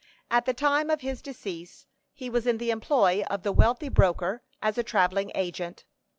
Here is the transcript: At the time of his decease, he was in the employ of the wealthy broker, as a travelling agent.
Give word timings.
At 0.31 0.45
the 0.45 0.53
time 0.55 0.89
of 0.89 1.01
his 1.01 1.21
decease, 1.21 1.85
he 2.11 2.27
was 2.27 2.47
in 2.47 2.57
the 2.57 2.71
employ 2.71 3.21
of 3.29 3.43
the 3.43 3.51
wealthy 3.51 3.87
broker, 3.89 4.41
as 4.59 4.75
a 4.79 4.83
travelling 4.83 5.31
agent. 5.35 5.85